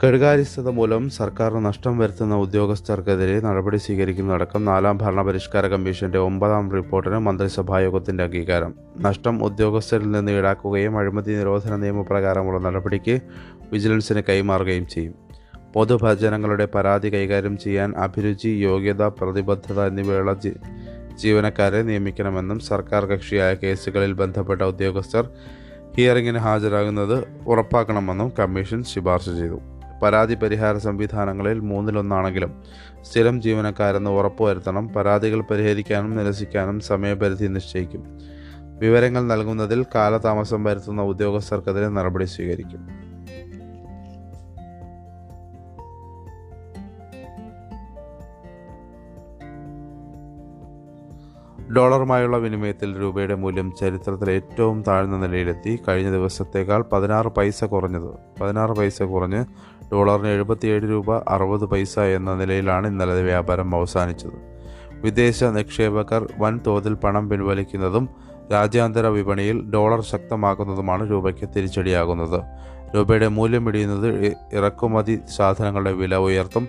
കെടുകാര്യസ്ഥത 0.05 0.69
മൂലം 0.69 1.11
സർക്കാരിന് 1.11 1.67
നഷ്ടം 1.67 1.99
വരുത്തുന്ന 1.99 2.35
ഉദ്യോഗസ്ഥർക്കെതിരെ 2.35 3.41
നടപടി 3.41 3.77
സ്വീകരിക്കുന്നതടക്കം 3.77 4.65
നാലാം 4.65 4.99
ഭരണപരിഷ്കാര 4.99 5.67
കമ്മീഷന്റെ 5.67 6.19
ഒമ്പതാം 6.19 6.71
റിപ്പോർട്ടിന് 6.71 7.19
മന്ത്രിസഭായോഗത്തിന്റെ 7.19 8.25
അംഗീകാരം. 8.25 8.75
നഷ്ടം 9.01 9.45
ഉദ്യോഗസ്ഥരിൽ 9.45 10.11
നിന്ന് 10.11 10.33
ഈടാക്കുകയും 10.33 10.99
അഴിമതി 10.99 11.33
നിരോധന 11.33 11.77
നിയമപ്രകാരമുള്ള 11.77 12.61
നടപടിക്ക് 12.61 13.21
വിജിലൻസിന് 13.73 14.23
കൈമാറുകയും 14.29 14.87
ചെയ്യും. 14.87 15.30
പൊതുഭജനങ്ങളുടെ 15.75 16.65
പരാതി 16.65 17.15
കൈകാര്യം 17.15 17.59
ചെയ്യാൻ 17.59 17.95
അഭിരുചി 17.97 18.49
യോഗ്യത 18.49 19.03
പ്രതിബദ്ധത 19.03 19.87
എന്നിവയുള്ള 19.87 20.35
ജീവനക്കാരെ 21.17 21.83
നിയമിക്കണമെന്നും 21.83 22.59
സർക്കാർ 22.59 23.07
കക്ഷിയായ 23.07 23.55
കേസുകളിൽ 23.55 24.13
ബന്ധപ്പെട്ട 24.13 24.63
ഉദ്യോഗസ്ഥർ 24.63 25.29
ഹിയറിംഗിന് 25.97 26.39
ഹാജരാകുന്നത് 26.39 27.25
ഉറപ്പാക്കണമെന്നും 27.47 28.33
കമ്മീഷൻ 28.39 28.85
ശുപാർശ 28.85 29.25
ചെയ്തു. 29.25 29.61
പരാതി 30.03 30.35
പരിഹാര 30.35 30.77
സംവിധാനങ്ങളിൽ 30.77 31.61
മൂന്നിലൊന്നാണെങ്കിലും 31.61 32.63
സ്ഥിരം 33.03 33.43
ജീവനക്കാരെന്ന് 33.43 34.11
ഉറപ്പുവരുത്തണം 34.11 34.89
പരാതികൾ 34.89 35.41
പരിഹരിക്കാനും 35.41 36.17
നിരസിക്കാനും 36.17 36.81
സമയപരിധി 36.81 37.47
നിശ്ചയിക്കും. 37.47 38.19
വിവരങ്ങൾ 38.79 39.27
നൽകുന്നതിൽ 39.27 39.87
കാലതാമസം 39.95 40.65
വരുത്തുന്ന 40.65 41.03
ഉദ്യോഗസ്ഥർക്കെതിരെ 41.03 41.89
നടപടി 41.89 42.25
സ്വീകരിക്കും. 42.25 43.00
ഡോളറുമായുള്ള 51.77 52.37
വിനിമയത്തിൽ 52.37 53.01
രൂപയുടെ 53.01 53.35
മൂല്യം 53.35 53.73
ചരിത്രത്തിലെ 53.81 54.33
ഏറ്റവും 54.33 54.83
താഴ്ന്ന 54.83 55.17
നിലയിലെത്തി. 55.19 55.79
കഴിഞ്ഞ 55.89 56.11
ദിവസത്തേക്കാൾ 56.11 56.85
പതിനാറ് 56.93 57.27
പൈസ 57.27 57.65
കുറഞ്ഞത്. 57.65 58.41
പതിനാറ് 58.41 58.71
പൈസ 58.71 59.03
കുറഞ്ഞ് 59.03 59.45
ഡോളറിന് 59.93 60.29
എഴുപത്തിയേഴ് 60.29 60.91
രൂപ 60.91 61.17
അറുപത് 61.17 61.65
പൈസ 61.65 61.99
എന്ന 61.99 62.35
നിലയിലാണ് 62.35 62.87
ഇന്നലെ 62.87 63.23
വ്യാപാരം 63.23 63.75
അവസാനിച്ചത്. 63.75 64.33
വിദേശ 64.91 65.45
നിക്ഷേപകർ 65.45 66.33
വൻതോതിൽ 66.39 66.95
പണം 66.95 67.29
പിൻവലിക്കുന്നതും 67.29 68.09
രാജ്യാന്തര 68.53 69.07
വിപണിയിൽ 69.07 69.71
ഡോളർ 69.71 70.05
ശക്തമാക്കുന്നതുമാണ് 70.05 71.11
രൂപയ്ക്ക് 71.11 71.49
തിരിച്ചടിയാകുന്നത്. 71.57 72.43
രൂപയുടെ 72.97 73.29
മൂല്യം 73.29 73.69
ഇടിയുന്നത് 73.69 74.37
ഇറക്കുമതി 74.53 75.19
സാധനങ്ങളുടെ 75.37 75.93
വില 75.93 76.17
ഉയർത്തും 76.17 76.69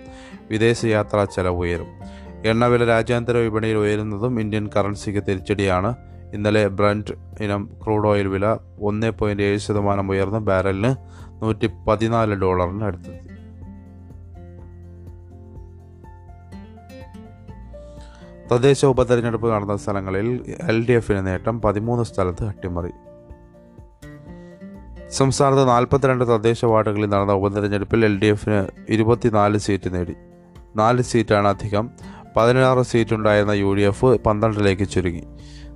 വിദേശയാത്രാ 0.50 1.24
ചെലവ് 1.24 1.56
ഉയരും. 1.56 2.21
എണ്ണവില 2.44 2.84
രാജ്യാന്തര 2.84 3.36
വിപണിയിൽ 3.36 3.76
ഉയരുന്നതും 3.76 4.40
ഇന്ത്യൻ 4.40 4.70
കറൻസിക്ക് 4.76 5.22
തിരിച്ചടിയാണ്. 5.28 5.94
ഇന്നലെ 6.34 6.68
ബ്രണ്ട് 6.68 7.10
ഇനം 7.40 7.70
ക്രൂഡ് 7.84 8.08
ഓയിൽ 8.08 8.26
വില 8.26 8.56
ഒന്ന് 8.80 9.10
പോയിന്റ് 9.10 9.42
ഏഴ് 9.42 9.58
ശതമാനം 9.58 10.10
ഉയർന്ന് 10.10 10.38
ബാരലിന് 10.38 10.94
നൂറ്റി 11.42 11.70
പതിനാല് 11.88 12.34
ഡോളറിന് 12.34 12.84
അടുത്തെത്തി. 12.84 13.32
തദ്ദേശ 18.52 18.84
ഉപതെരഞ്ഞെടുപ്പ് 18.84 19.52
നടന്ന 19.52 19.76
സ്ഥലങ്ങളിൽ 19.76 20.56
എൽ 20.62 20.86
ഡി 20.86 20.92
എഫിന് 20.92 21.26
നേട്ടം 21.26 21.60
പതിമൂന്ന് 21.60 22.04
സ്ഥലത്ത് 22.04 22.44
അട്ടിമറി. 22.44 22.90
സംസ്ഥാനത്ത് 25.10 25.68
നാൽപ്പത്തിരണ്ട് 25.68 26.24
തദ്ദേശ 26.24 26.64
വാർഡുകളിൽ 26.64 27.06
നടന്ന 27.06 27.32
ഉപതെരഞ്ഞെടുപ്പിൽ 27.32 28.04
എൽ 28.04 28.18
ഡി 28.18 28.26
എഫിന് 28.26 28.66
ഇരുപത്തിനാല് 28.88 29.58
സീറ്റ് 29.58 29.94
നേടി. 29.94 30.14
നാല് 30.76 31.02
സീറ്റാണ് 31.02 31.48
അധികം. 31.48 31.90
പതിനാറ് 32.36 32.82
സീറ്റുണ്ടായിരുന്ന 32.82 33.50
യു 33.50 33.74
ഡി 33.74 33.80
എഫ് 33.80 34.06
പന്ത്രണ്ടിലേക്ക് 34.06 34.88
ചുരുങ്ങി. 34.88 35.22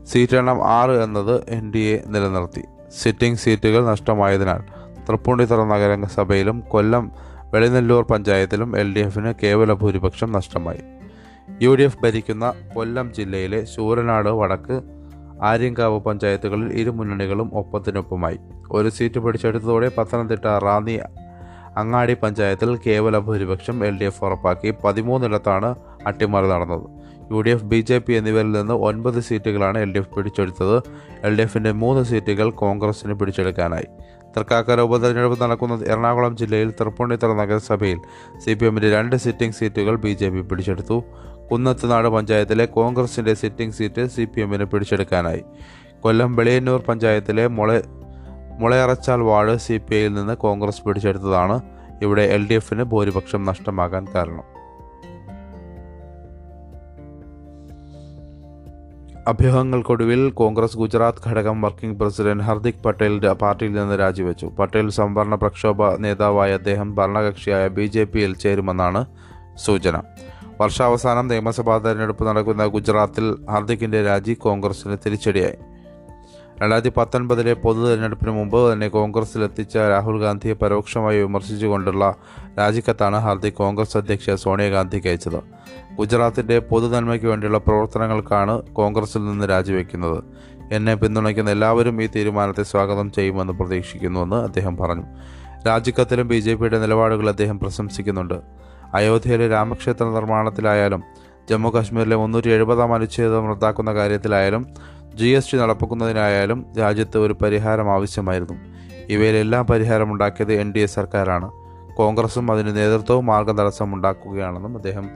സീറ്റ് 0.04 0.36
എണ്ണം 0.36 0.64
ആറ് 0.64 0.90
എന്നത് 0.90 1.44
എൻ 1.48 1.72
ഡി 1.72 1.78
എ 1.78 2.02
നിലനിർത്തി. 2.06 2.62
സിറ്റിംഗ് 3.02 3.38
സീറ്റുകൾ 3.38 3.86
നഷ്ടമായതിനാൽ 3.86 4.62
തൃപ്പൂണിത്തുറ 5.08 5.64
നഗരസഭയിലും 5.64 6.60
കൊല്ലം 6.60 7.12
വെളിനെല്ലൂർ 7.54 8.02
പഞ്ചായത്തിലും 8.02 8.78
എൽ 8.78 8.94
ഡി 8.94 9.00
എഫിന് 9.00 9.34
കേവല 9.42 9.72
ഭൂരിപക്ഷം 9.72 10.32
നഷ്ടമായി. 10.32 10.82
യു 11.62 11.74
ഡി 11.74 11.82
എഫ് 11.82 11.98
ഭരിക്കുന്ന 12.02 12.52
കൊല്ലം 12.74 13.12
ജില്ലയിലെ 13.12 13.64
ശൂരനാട് 13.64 14.28
വടക്ക് 14.28 14.80
ആര്യങ്കാവ് 15.42 16.00
പഞ്ചായത്തുകളിൽ 16.00 16.72
ഇരു 16.72 16.90
മുന്നണികളും 16.90 17.50
ഒപ്പത്തിനൊപ്പമായി. 17.54 18.38
ഒരു 18.72 18.88
സീറ്റ് 18.88 19.20
പിടിച്ചെടുത്തതോടെ 19.20 19.90
പത്തനംതിട്ട 19.98 20.46
റാന്നി 20.46 21.00
അങ്ങാടി 21.76 22.14
പഞ്ചായത്തിൽ 22.14 22.78
കേവല 22.86 23.18
ഭൂരിപക്ഷം 23.18 23.86
എൽ 23.86 23.98
ഡി 23.98 24.04
എഫ് 24.04 24.24
ഉറപ്പാക്കി. 24.24 24.74
പതിമൂന്നിടത്താണ് 24.84 25.74
അട്ടിമറി 26.06 26.48
നടന്നത്. 26.48 26.86
U 27.32 27.40
D 27.40 27.50
F 27.50 27.64
B 27.64 27.80
J 27.80 27.98
P 27.98 28.12
എന്നിവരിൽ 28.12 28.52
നിന്ന് 28.52 28.74
ഒൻപത് 28.74 29.20
സീറ്റുകളാണ് 29.20 29.78
എൽ 29.78 29.92
ഡി 29.92 29.98
എഫ് 29.98 30.14
പിടിച്ചെടുത്തത്. 30.16 30.76
എൽ 31.24 31.36
ഡി 31.36 31.42
എഫിന്റെ 31.42 31.72
മൂന്ന് 31.72 32.02
സീറ്റുകൾ 32.02 32.50
കോൺഗ്രസിന് 32.50 33.14
പിടിച്ചെടുക്കാനായി. 33.14 33.88
തൃക്കാക്കര 34.36 34.80
ഉപതെരഞ്ഞെടുപ്പ് 34.80 35.44
നടക്കുന്ന 35.44 35.74
എറണാകുളം 35.86 36.36
ജില്ലയിൽ 36.36 36.70
തൃപ്പൂണിത്തുറ 36.80 37.32
നഗരസഭയിൽ 37.32 37.98
സി 38.44 38.54
പി 38.54 38.66
എമ്മിന്റെ 38.66 38.90
രണ്ട് 38.90 39.16
സിറ്റിംഗ് 39.16 39.54
സീറ്റുകൾ 39.54 39.96
ബി 39.96 40.08
ജെ 40.08 40.28
പി 40.28 40.40
പിടിച്ചെടുത്തു. 40.40 41.04
കുന്നത്തുനാട് 41.50 42.08
പഞ്ചായത്തിലെ 42.08 42.66
കോൺഗ്രസിന്റെ 42.66 43.34
സിറ്റിംഗ് 43.34 43.74
സീറ്റ് 43.74 44.06
സി 44.06 44.24
പി 44.24 44.40
എമ്മിന് 44.40 44.64
പിടിച്ചെടുക്കാനായി. 44.64 45.44
കൊല്ലം 46.00 46.36
വെളിയന്നൂർ 46.36 46.80
പഞ്ചായത്തിലെ 46.80 47.46
മുള 47.48 47.80
മുളയറച്ചാൽ 48.60 49.20
വാർഡ് 49.20 49.56
സി 49.56 49.76
പി 49.76 49.94
ഐയിൽ 49.94 50.14
നിന്ന് 50.14 50.34
കോൺഗ്രസ് 50.34 50.82
പിടിച്ചെടുത്തതാണ്. 50.82 51.60
ഇവിടെ 52.02 52.22
എൽ 52.22 52.48
ഡി 52.48 52.54
എഫിന് 52.54 52.82
ഭൂരിപക്ഷം 52.82 53.44
നഷ്ടമാകാൻ 53.44 54.06
കാരണം. 54.14 54.55
അഭ്യൂഹങ്ങൾക്കൊടുവിൽ 59.28 60.30
കോൺഗ്രസ് 60.30 60.76
ഗുജറാത്ത് 60.76 61.28
ഘടകം 61.28 61.62
വർക്കിംഗ് 61.62 61.98
പ്രസിഡന്റ് 62.00 62.44
ഹർദിക് 62.44 62.82
പട്ടേൽ 62.84 63.32
പാർട്ടിയിൽ 63.32 63.72
നിന്ന് 63.72 63.98
രാജിവെച്ചു. 63.98 64.46
പട്ടേൽ 64.46 64.90
സംവരണ 64.90 65.34
പ്രക്ഷോഭ 65.34 65.88
നേതാവായ 65.94 66.52
അദ്ദേഹം 66.52 66.94
ഭരണകക്ഷിയായ 66.94 67.68
ബി 67.68 67.86
ജെ 67.86 68.04
പിയിൽ 68.04 68.34
ചേരുമെന്നാണ് 68.34 69.06
സൂചന. 69.56 70.02
വർഷാവസാനം 70.60 71.28
നിയമസഭാ 71.28 71.78
തെരഞ്ഞെടുപ്പ് 71.78 72.24
നടക്കുന്ന 72.28 72.66
ഗുജറാത്തിൽ 72.66 73.26
ഹർദിക്കിന്റെ 73.50 74.04
രാജി 74.04 74.34
കോൺഗ്രസിന് 74.34 74.96
തിരിച്ചടിയായി. 75.06 75.58
രണ്ടായിരത്തി 76.60 76.92
പത്തൊൻപതിലെ 76.96 77.52
പൊതു 77.62 77.80
തെരഞ്ഞെടുപ്പിന് 77.86 78.32
മുമ്പ് 78.36 78.56
തന്നെ 78.60 78.86
കോൺഗ്രസിൽ 78.88 79.06
കോൺഗ്രസിലെത്തിച്ച 79.16 79.76
രാഹുൽ 79.92 80.16
ഗാന്ധിയെ 80.22 80.54
പരോക്ഷമായി 80.60 81.18
വിമർശിച്ചുകൊണ്ടുള്ള 81.22 82.04
രാജിക്കത്താണ് 82.58 83.18
ഹാർദിക് 83.24 83.56
കോൺഗ്രസ് 83.60 83.96
അധ്യക്ഷ 84.00 84.34
സോണിയാഗാന്ധിക്ക് 84.44 85.08
അയച്ചത് 85.12 85.38
ഗുജറാത്തിന്റെ 85.98 86.56
പൊതുനന്മയ്ക്ക് 86.70 87.26
വേണ്ടിയുള്ള 87.26 87.58
പ്രവർത്തനങ്ങൾക്കാണ് 87.66 88.54
കോൺഗ്രസിൽ 88.78 89.22
നിന്ന് 89.26 89.46
രാജിവെക്കുന്നത്. 89.52 90.18
എന്നെ 90.72 90.94
പിന്തുണയ്ക്കുന്ന 90.94 91.50
എല്ലാവരും 91.50 92.02
ഈ 92.02 92.06
തീരുമാനത്തെ 92.16 92.62
സ്വാഗതം 92.72 93.10
ചെയ്യുമെന്ന് 93.12 93.52
പ്രതീക്ഷിക്കുന്നുവെന്ന് 93.52 94.36
അദ്ദേഹം 94.36 94.76
പറഞ്ഞു. 94.76 95.06
രാജിക്കത്തിലും 95.68 96.28
ബി 96.28 96.40
ജെ 96.40 96.54
പിയുടെ 96.54 96.78
നിലപാടുകൾ 96.78 97.28
അദ്ദേഹം 97.28 97.58
പ്രശംസിക്കുന്നുണ്ട്. 97.60 98.38
അയോധ്യയിലെ 98.94 99.48
രാമക്ഷേത്ര 99.48 100.04
നിർമ്മാണത്തിലായാലും 100.18 101.02
ജമ്മു 101.50 101.68
കാശ്മീരിലെ 101.68 102.16
മുന്നൂറ്റി 102.16 102.50
എഴുപതാം 102.50 102.92
അനുച്ഛേദം 102.94 103.44
റദ്ദാക്കുന്ന 103.50 103.90
കാര്യത്തിലായാലും 103.94 104.62
ജി 105.18 105.26
എസ് 105.26 105.52
ടി 105.52 105.56
നടപ്പാക്കുന്നതിനായാലും 105.58 106.66
രാജ്യത്ത് 106.78 107.18
ഒരു 107.18 107.32
പരിഹാരം 107.32 107.92
ആവശ്യമായിരുന്നു. 107.92 108.56
ഇവയിലെല്ലാം 109.08 109.66
പരിഹാരമുണ്ടാക്കിയത് 109.66 110.52
എൻ 110.52 110.72
ഡി 110.72 110.80
എ 110.80 110.86
സർക്കാരാണ്. 110.86 111.50
കോൺഗ്രസും 111.96 112.50
അതിന് 112.50 112.76
നേതൃത്വവും 112.76 113.26
മാർഗതടസ്സം 113.26 113.94
ഉണ്ടാക്കുകയാണെന്നും 113.94 114.76
അദ്ദേഹം 114.76 115.06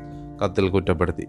കത്തിൽ 0.42 0.68
കുറ്റപ്പെടുത്തി. 0.68 1.26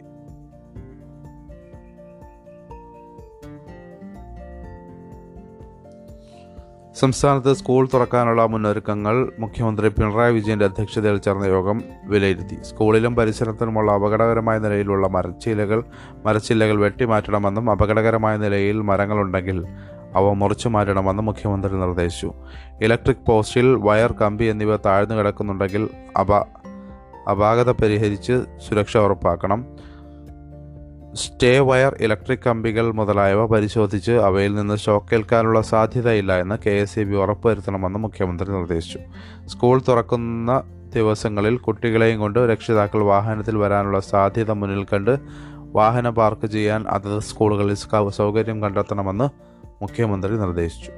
സംസ്ഥാനത്ത് 7.00 7.54
സ്കൂൾ 7.54 7.88
തുറക്കാനുള്ള 7.94 8.46
മുന്നൊരുക്കങ്ങൾ 8.46 9.32
മുഖ്യമന്ത്രി 9.40 9.90
പിണറായി 9.90 10.34
വിജയന്റെ 10.34 10.66
അധ്യക്ഷതയിൽ 10.66 11.18
ചേർന്ന 11.18 11.46
യോഗം 11.46 11.84
വിലയിരുത്തി. 12.04 12.58
സ്കൂളിലും 12.64 13.16
പരിസരത്തിലുമുള്ള 13.16 13.92
അപകടകരമായ 13.92 14.60
നിലയിലുള്ള 14.60 15.08
മരച്ചില്ലകൾ 15.08 15.84
മരച്ചില്ലകൾ 16.26 16.80
വെട്ടിമാറ്റണമെന്നും 16.80 17.72
അപകടകരമായ 17.72 18.38
നിലയിൽ 18.38 18.78
മരങ്ങളുണ്ടെങ്കിൽ 18.82 19.66
അവ 20.16 20.34
മുറിച്ചു 20.34 20.70
മാറ്റണമെന്നും 20.70 21.26
മുഖ്യമന്ത്രി 21.26 21.80
നിർദ്ദേശിച്ചു. 21.80 22.34
ഇലക്ട്രിക് 22.82 23.26
പോസ്റ്റിൽ 23.28 23.76
വയർ 23.76 24.12
കമ്പി 24.12 24.44
എന്നിവ 24.44 24.78
താഴ്ന്നു 24.78 25.16
കിടക്കുന്നുണ്ടെങ്കിൽ 25.16 25.90
അപ 26.20 26.34
അപാകത 27.30 27.72
പരിഹരിച്ച് 27.72 28.42
സുരക്ഷ 28.68 28.98
ഉറപ്പാക്കണം. 28.98 29.66
സ്റ്റേ 31.14 31.60
വയർ 31.60 31.96
ഇലക്ട്രിക് 32.00 32.40
കമ്പികൾ 32.48 32.92
മുതലായവ 32.92 33.46
പരിശോധിച്ച് 33.46 34.12
അവയിൽ 34.12 34.56
നിന്ന് 34.56 34.78
ഷോക്കേൽക്കാനുള്ള 34.78 35.62
സാധ്യതയില്ല 35.62 36.40
എന്ന് 36.40 36.58
കെ 36.66 36.70
എസ് 36.70 37.00
ഇ 37.00 37.04
ബി 37.04 37.16
ഉറപ്പുവരുത്തണമെന്ന് 37.16 38.00
മുഖ്യമന്ത്രി 38.00 38.52
നിർദ്ദേശിച്ചു. 38.52 39.00
സ്കൂൾ 39.46 39.82
തുറക്കുന്ന 39.88 40.64
ദിവസങ്ങളിൽ 40.96 41.58
കുട്ടികളെയും 41.58 42.20
കൊണ്ട് 42.20 42.40
രക്ഷിതാക്കൾ 42.40 43.04
വാഹനത്തിൽ 43.04 43.58
വരാനുള്ള 43.58 44.00
സാധ്യത 44.00 44.52
മുന്നിൽ 44.52 44.86
കണ്ട് 44.94 45.20
വാഹനം 45.60 46.16
പാർക്ക് 46.16 46.48
ചെയ്യാൻ 46.48 46.86
അതത് 46.88 47.20
സ്കൂളുകളിൽ 47.20 48.10
സൗകര്യം 48.10 48.64
കണ്ടെത്തണമെന്ന് 48.64 49.30
മുഖ്യമന്ത്രി 49.82 50.38
നിർദ്ദേശിച്ചു. 50.38 50.92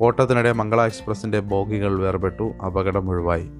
ഓട്ടത്തിനിടെ 0.00 0.52
മംഗള 0.52 0.84
എക്സ്പ്രസിന്റെ 0.84 1.40
ബോഗികൾ 1.40 1.98
വേർപെട്ടു. 1.98 2.52
അപകടം 2.66 3.10
ഒഴിവായി. 3.10 3.50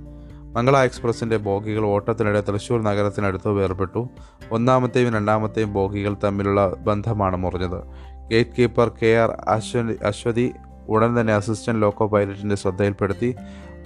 മംഗള 0.56 0.84
എക്സ്പ്രസിന്റെ 0.84 1.36
ബോഗികൾ 1.36 1.84
ഓട്ടത്തിനിടെ 1.84 2.40
തൃശ്ശൂർ 2.40 2.82
നഗരത്തിനടുത്ത് 2.82 3.48
വേർപെട്ടു. 3.48 4.08
ഒന്നാമത്തെയും 4.52 5.14
രണ്ടാമത്തെയും 5.14 5.72
ബോഗികൾ 5.72 6.16
തമ്മിലുള്ള 6.24 6.68
ബന്ധമാണ് 6.68 7.36
മുറിഞ്ഞത്. 7.36 7.82
Gate 8.30 8.50
keeper 8.58 8.88
K 9.02 9.06
R 9.06 9.44
Aswathy 9.48 9.98
Aswathy 10.06 10.52
ഉടൻ 10.88 11.20
തന്നെ 11.20 11.34
അസിസ്റ്റന്റ് 11.34 11.82
ലോക്കോ 11.82 12.06
പൈലറ്റിന്റെ 12.06 12.56
ശ്രദ്ധയിൽപ്പെടുത്തി. 12.56 13.36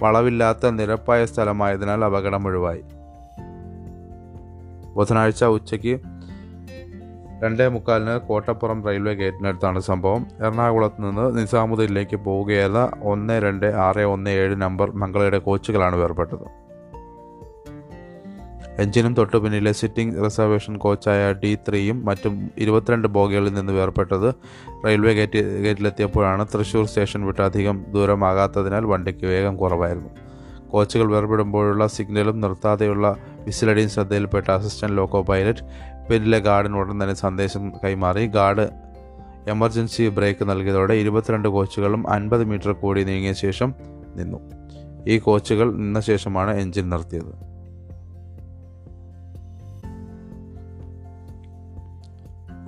വളവില്ലാത്ത 0.01 0.69
നിരപ്പായ 0.69 1.25
സ്ഥലമായതിനാൽ 1.25 2.05
അപകടം 2.05 2.47
ഒഴിവായി. 2.47 2.81
ബുധനാഴ്ച 4.95 5.43
ഉച്ചയ്ക്ക് 5.43 5.99
രണ്ടേ 7.43 7.67
മുക്കാലിന് 7.67 8.17
കോട്ടപ്പുറം 8.17 8.85
റെയിൽവേ 8.85 9.13
ഗേറ്റിനടുത്താണ് 9.13 9.79
സംഭവം. 9.79 10.25
എറണാകുളത്ത് 10.45 11.03
നിന്ന് 11.03 11.37
നിസാമുദ്ദീനിലേക്ക് 11.37 12.15
പോവുകയായിരുന്ന 12.15 12.91
ഒന്ന് 13.03 13.41
രണ്ട് 13.41 13.65
ആറ് 13.65 14.01
ഒന്ന് 14.01 14.29
ഏഴ് 14.29 14.55
നമ്പർ 14.55 14.91
മംഗളയുടെ 14.91 15.39
കോച്ചുകളാണ് 15.39 15.95
വേർപെട്ടത്. 15.95 16.60
എഞ്ചിനും 18.79 19.13
തൊട്ടു 19.13 19.37
പിന്നിലെ 19.37 19.71
സിറ്റിംഗ് 19.71 20.25
റിസർവേഷൻ 20.25 20.77
കോച്ചായ 20.77 21.33
ഡി 21.33 21.57
ത്രീയും 21.69 22.05
മറ്റും 22.05 22.51
ഇരുപത്തിരണ്ട് 22.57 23.07
ബോഗികളിൽ 23.07 23.53
നിന്ന് 23.53 23.73
വേർപെട്ടത് 23.73 24.35
റെയിൽവേ 24.85 25.13
ഗേറ്റ് 25.13 25.63
ഗേറ്റിലെത്തിയപ്പോഴാണ് 25.63 26.45
തൃശൂർ 26.53 26.85
സ്റ്റേഷൻ 26.85 27.25
വിട്ട് 27.25 27.41
അധികം 27.41 27.85
ദൂരമാകാത്തതിനാൽ 27.89 28.85
വണ്ടിക്ക് 28.85 29.25
വേഗം 29.25 29.57
കുറവായിരുന്നു. 29.57 30.09
കോച്ചുകൾ 30.69 31.11
വേർപെടുമ്പോഴുള്ള 31.11 31.87
സിഗ്നലും 31.87 32.41
നിർത്താതെയുള്ള 32.41 33.15
വിസിലടിയും 33.45 33.89
ശ്രദ്ധയിൽപ്പെട്ട 33.89 34.51
അസിസ്റ്റന്റ് 34.51 34.97
ലോക്കോ 34.97 35.21
പൈലറ്റ് 35.21 35.59
പിന്നിലെ 36.09 36.39
ഗാർഡിന് 36.39 36.75
ഉടൻ 36.75 37.03
തന്നെ 37.03 37.15
സന്ദേശം 37.15 37.71
കൈമാറി. 37.83 38.27
ഗാർഡ് 38.27 38.69
എമർജൻസി 39.47 40.09
ബ്രേക്ക് 40.09 40.49
നൽകിയതോടെ 40.49 40.93
ഇരുപത്തിരണ്ട് 40.93 41.49
കോച്ചുകളും 41.49 42.09
അൻപത് 42.09 42.43
മീറ്റർ 42.43 42.71
കൂടി 42.71 43.03
നീങ്ങിയ 43.03 43.33
ശേഷം 43.33 43.75
നിന്നു. 44.15 44.37
ഈ 45.07 45.17
കോച്ചുകൾ 45.17 45.73
നിന്ന 45.75 45.99
ശേഷമാണ് 45.99 46.57
എഞ്ചിൻ 46.57 46.89
നിർത്തിയത്. 46.89 47.50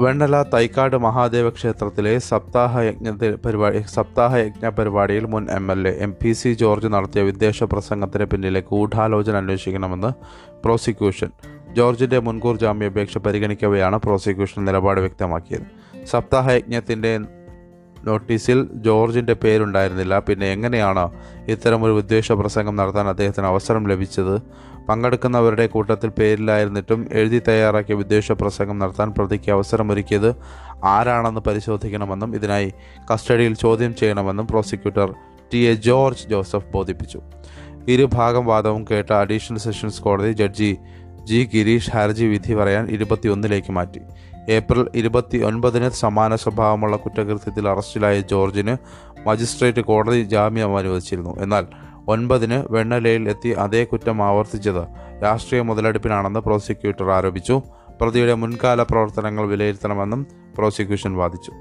വെണ്ണല 0.03 0.35
തൈക്കാട് 0.53 0.95
മഹാദേവ 0.97 1.49
ക്ഷേത്രത്തിലെ 1.49 2.19
സപ്താഹ 2.19 2.79
യജ്ഞ 2.79 3.09
പരിപാടി 3.45 3.81
സപ്താഹ 3.93 4.35
യജ്ഞ 4.35 4.69
പരിപാടിയിൽ 4.69 5.25
മുൻ 5.25 5.47
M 5.51 5.71
L 5.71 5.87
A 5.87 5.91
M 5.99 6.15
P 6.21 6.31
C 6.31 6.53
George 6.53 6.87
നടത്തിയ 6.87 7.21
വിദ്വേഷ 7.21 7.63
പ്രസംഗത്തിന് 7.63 8.25
പിന്നിലെ 8.25 8.61
ഗൂഢാലോചന 8.71 9.35
അന്വേഷിക്കണമെന്ന് 9.35 10.11
പ്രോസിക്യൂഷൻ. 10.63 11.29
ജോർജിന്റെ 11.73 12.19
മുൻകൂർ 12.19 12.57
ജാമ്യാപേക്ഷ 12.57 13.17
പരിഗണിക്കവെയാണ് 13.17 13.97
പ്രോസിക്യൂഷൻ 13.97 14.65
നിലപാട് 14.65 14.99
വ്യക്തമാക്കിയത്. 14.99 15.67
സപ്താഹ 16.05 16.49
യജ്ഞത്തിന്റെ 16.51 17.19
നോട്ടീസിൽ 18.03 18.67
ജോർജിന്റെ 18.73 19.33
പേരുണ്ടായിരുന്നില്ല. 19.33 20.19
പിന്നെ 20.19 20.47
എങ്ങനെയാണ് 20.51 21.11
ഇത്തരമൊരു 21.47 21.93
വിദ്വേഷ 21.93 22.31
പ്രസംഗം 22.31 22.75
നടത്താൻ 22.75 23.07
അദ്ദേഹത്തിന് 23.07 23.47
അവസരം 23.47 23.87
ലഭിച്ചത്? 23.87 24.35
പങ്കെടുക്കുന്നവരുടെ 24.89 25.67
കൂട്ടത്തിൽ 25.67 26.09
പേരിലായിരുന്നിട്ടും 26.09 27.07
എഴുതി 27.11 27.41
തയ്യാറാക്കിയ 27.47 27.95
വിദ്വേഷ 27.95 28.31
പ്രസംഗം 28.31 28.79
നടത്താൻ 28.79 29.13
പ്രതിക്ക് 29.17 29.51
അവസരമൊരുക്കിയത് 29.51 30.35
ആരാണെന്ന് 30.83 31.41
പരിശോധിക്കണമെന്നും 31.41 32.35
ഇതിനായി 32.35 32.73
കസ്റ്റഡിയിൽ 33.13 33.53
ചോദ്യം 33.53 33.95
ചെയ്യണമെന്നും 33.95 34.47
prosecutor 34.47 35.13
T 35.53 35.57
A 35.57 35.73
George 35.73 36.27
Joseph 36.27 36.71
ബോധിപ്പിച്ചു. 36.73 37.21
ഇരുഭാഗം 37.87 38.45
വാദവും 38.45 38.85
കേട്ട 38.91 39.13
അഡീഷണൽ 39.13 39.57
സെഷൻസ് 39.57 40.01
കോടതി 40.01 40.31
ജഡ്ജി 40.31 40.77
ജി 41.23 41.49
ഗിരീഷ് 41.53 41.91
ഹർജി 41.91 42.25
വിധി 42.25 42.53
പറയാൻ 42.53 42.89
ഇരുപത്തിയൊന്നിലേക്ക് 42.89 43.71
മാറ്റി. 43.71 44.01
ഏപ്രിൽ 44.49 44.87
ഇരുപത്തി 44.95 45.37
ഒൻപതിന് 45.37 45.89
സമാന 45.89 46.35
സ്വഭാവമുള്ള 46.35 46.97
കുറ്റകൃത്യത്തിൽ 46.97 47.69
അറസ്റ്റിലായ 47.69 48.21
ജോർജിന് 48.21 48.77
മജിസ്ട്രേറ്റ് 49.27 49.81
കോടതി 49.81 50.23
ജാമ്യം 50.23 50.77
അനുവദിച്ചിരുന്നു. 50.77 51.41
എന്നാൽ 51.41 51.65
ഒൻപതിന് 52.07 52.63
വെണ്ണലയിൽ 52.69 53.29
എത്തി 53.29 53.49
അതേ 53.49 53.83
കുറ്റം 53.83 54.23
ആവർത്തിച്ചത്. 54.23 54.87
രാഷ്ട്രീയ 55.23 55.61
മുതലെടുപ്പിനാണെന്ന് 55.61 56.39
പ്രോസിക്യൂട്ടർ 56.39 57.11
ആരോപിച്ചു. 57.11 57.61
പ്രതിയുടെ 58.01 58.33
മുൻകാല 58.33 58.83
പ്രവർത്തനങ്ങൾ 58.83 59.47
വിലയിരുത്തണമെന്നും 59.47 60.27
പ്രോസിക്യൂഷൻ 60.57 61.15
വാദിച്ചു. 61.15 61.51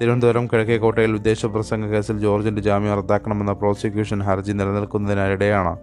തിരുവനന്തപുരം 0.00 0.46
കിഴക്കേക്കോട്ടയിൽ 0.46 1.12
വിദേശ 1.12 1.46
പ്രസംഗ 1.46 1.84
കേസിൽ 1.84 2.18
ജോർജിന്റെ 2.18 2.62
ജാമ്യം 2.62 2.94
റദ്ദാക്കണമെന്ന 2.94 3.52
പ്രോസിക്യൂഷൻ 3.52 4.22
ഹർജി 4.22 4.52
നിലനിൽക്കുന്നതിനിടെയാണ് 4.52 5.78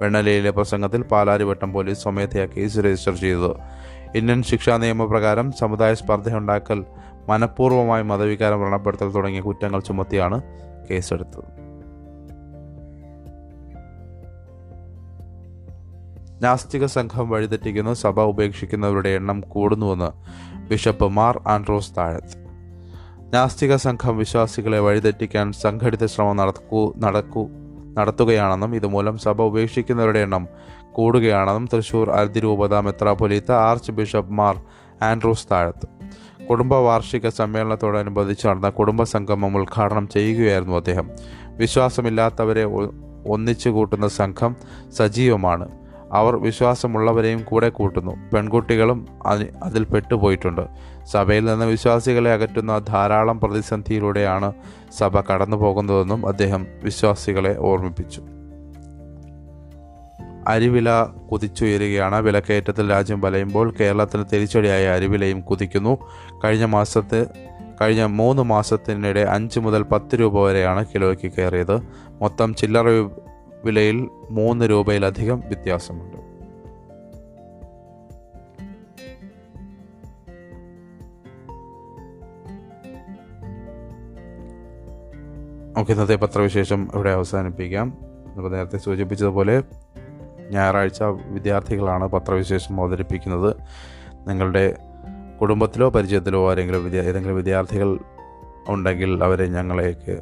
വെണ്ണലയിലെ 0.00 0.50
പ്രസംഗത്തിൽ 0.50 1.02
പാലാരിവട്ടം 1.02 1.72
പോലീസ് 1.72 2.02
സ്വമേധയാ 2.02 2.46
കേസ് 2.46 2.78
രജിസ്റ്റർ 2.78 3.14
ചെയ്തത്. 3.14 3.56
ഇന്ത്യൻ 4.14 4.42
ശിക്ഷാ 4.42 4.76
നിയമപ്രകാരം 4.76 5.52
സമുദായ 5.52 5.94
സ്പർദ്ധയുണ്ടാക്കൽ 5.94 6.84
മനഃപൂർവമായി 7.28 8.02
മതവികാരം 8.02 8.60
വ്രണപ്പെടുത്തൽ 8.60 9.10
തുടങ്ങിയ 9.10 9.40
കുറ്റങ്ങൾ 9.40 9.80
ചുമത്തിയാണ് 9.80 10.42
കേസെടുത്തത്. 10.90 11.65
നാസ്തിക 16.42 16.86
സംഘം 16.86 17.30
വഴിതെറ്റിക്കുന്നു. 17.30 17.94
സഭ 17.94 18.20
ഉപേക്ഷിക്കുന്നവരുടെ 18.20 19.08
എണ്ണം 19.08 19.40
കൂടുന്നുവെന്ന് 19.40 20.10
ബിഷപ്പ് 20.68 21.08
മാർ 21.08 21.40
ആൻഡ്രോസ് 21.46 21.92
താഴത്ത്. 21.98 22.46
നാസ്തിക 23.34 23.76
സംഘം 23.76 24.18
വിശ്വാസികളെ 24.18 24.78
വഴിതെറ്റിക്കാൻ 24.78 25.52
സംഘടിത 25.52 26.06
ശ്രമം 26.06 26.36
നടക്കൂ 26.36 26.92
നടക്കൂ 26.96 27.48
നടത്തുകയാണെന്നും 27.98 28.76
ഇതുമൂലം 28.76 29.18
സഭ 29.18 29.42
ഉപേക്ഷിക്കുന്നവരുടെ 29.42 30.18
എണ്ണം 30.18 30.48
കൂടുകയാണെന്നും 30.92 31.68
തൃശൂർ 31.72 32.10
അതിരൂപത 32.10 32.74
മെത്രാപൊലീത്ത 32.74 33.52
arch 33.52 33.92
bishop 33.92 34.32
Mar 34.32 34.62
Andrews 35.02 35.46
Thazhath. 35.52 35.86
കുടുംബ 36.46 36.74
വാർഷിക 36.74 37.28
സമ്മേളനത്തോടനുബന്ധിച്ച് 37.28 38.46
നടന്ന 38.46 38.68
കുടുംബ 38.68 39.02
സംഗമം 39.02 39.56
ഉദ്ഘാടനം 39.56 40.08
ചെയ്യുകയായിരുന്നു 40.08 40.76
അദ്ദേഹം. 40.76 41.10
വിശ്വാസമില്ലാത്തവരെ 41.48 42.64
ഒന്നിച്ചു 43.26 43.68
കൂട്ടുന്ന 43.68 44.08
സംഘം 44.08 44.56
സജീവമാണ്. 44.96 45.85
അവർ 46.12 46.36
വിശ്വാസമുള്ളവരെയും 46.36 47.42
കൂടെ 47.44 47.68
കൂട്ടുന്നു. 47.68 48.16
പെൺകുട്ടികളും 48.32 49.06
അതിൽ 49.62 49.84
പെട്ടുപോയിട്ടുണ്ട്. 49.84 50.60
സഭയിൽ 51.04 51.44
നിന്ന് 51.44 51.66
വിശ്വാസികളെ 51.66 52.32
അകറ്റുന്ന 52.32 52.78
ധാരാളം 52.78 53.40
പ്രതിസന്ധിയിലൂടെയാണ് 53.40 54.52
സഭ 54.98 55.20
കടന്നു 55.20 55.56
പോകുന്നതെന്നും 55.56 56.28
അദ്ദേഹം 56.28 56.66
വിശ്വാസികളെ 56.82 57.56
ഓർമ്മിപ്പിച്ചു. 57.58 58.22
അരിവില 60.48 60.90
കുതിച്ചുയരുകയാണ്. 61.32 62.22
വിലക്കയറ്റത്തിൽ 62.22 62.90
രാജ്യം 62.90 63.20
വലയുമ്പോൾ 63.20 63.74
കേരളത്തിന് 63.80 64.24
തിരിച്ചടിയായ 64.32 64.86
അരിവിലയും 64.86 65.40
കുതിക്കുന്നു. 65.40 65.98
കഴിഞ്ഞ 66.44 66.64
മാസത്തെ 66.64 67.26
കഴിഞ്ഞ 67.80 68.04
മൂന്ന് 68.04 68.42
മാസത്തിനിടെ 68.42 69.20
അഞ്ച് 69.20 69.60
മുതൽ 69.60 69.82
പത്ത് 69.82 70.20
രൂപ 70.20 70.40
വരെയാണ് 70.40 70.86
കിലോയ്ക്ക് 70.94 71.32
കയറിയത്. 71.32 71.76
മൊത്തം 72.22 72.54
ചില്ലറ 72.54 72.88
വിലയിൽ 73.66 74.08
മൂന്ന് 74.30 74.70
രൂപയിലധികം 74.70 75.40
വ്യത്യാസമുണ്ട്. 75.40 76.16
നമുക്ക് 85.76 85.90
ഇന്നത്തെ 85.90 86.14
പത്രവിശേഷം 86.14 86.88
ഇവിടെ 86.94 87.10
അവസാനിപ്പിക്കാം. 87.10 87.98
നമ്മൾ 88.36 88.50
നേരത്തെ 88.50 88.76
സൂചിപ്പിച്ചതുപോലെ 88.76 89.62
ഞായറാഴ്ച 90.50 91.02
വിദ്യാർത്ഥികളാണ് 91.26 92.08
പത്രവിശേഷം 92.08 92.80
അവതരിപ്പിക്കുന്നത്. 92.80 93.56
നിങ്ങളുടെ 94.28 94.76
കുടുംബത്തിലോ 95.40 95.90
പരിചയത്തിലോ 95.90 96.50
ആരെങ്കിലും 96.50 96.84
വിദ്യ 96.84 97.00
ഏതെങ്കിലും 97.00 97.36
വിദ്യാർത്ഥികൾ 97.36 97.98
ഉണ്ടെങ്കിൽ 98.68 99.24
അവരെ 99.24 99.46
ഞങ്ങളേക്ക് 99.46 100.16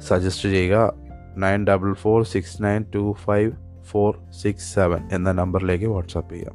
സജസ്റ്റ് 0.00 0.48
ചെയ്യുക. 0.48 1.07
Nine 1.38 1.66
double 1.66 1.94
four 1.94 2.22
six 2.22 2.62
nine 2.62 2.84
two 2.94 3.14
five 3.24 3.52
four 3.84 4.18
six 4.30 4.74
seven 4.74 5.08
എന്ന 5.12 5.32
നമ്പറിലേക്ക് 5.32 5.84
വാട്സാപ്പ് 5.84 6.34
ചെയ്യാം. 6.34 6.52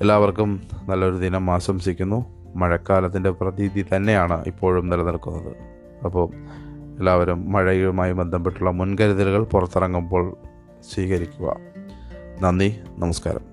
എല്ലാവർക്കും 0.00 0.62
നല്ലൊരു 0.88 1.16
ദിനം 1.16 1.50
ആശംസിക്കുന്നു. 1.50 2.26
മഴക്കാലത്തിന്റെ 2.56 3.30
പ്രതീതി 3.30 3.86
തന്നെയാണ് 3.96 4.44
ഇപ്പോഴും 4.46 4.88
നിലനിൽക്കുന്നത്. 4.88 5.56
അപ്പോൾ 6.04 6.30
എല്ലാവരും 6.98 7.52
മഴയുമായി 7.52 8.12
ബന്ധപ്പെട്ടുള്ള 8.12 8.70
മുൻകരുതലുകൾ 8.70 9.44
പുറത്തിറങ്ങുമ്പോൾ 9.44 10.36
സ്വീകരിക്കുക. 10.94 11.56
നന്ദി 12.42 12.76
നമസ്കാരം. 12.98 13.49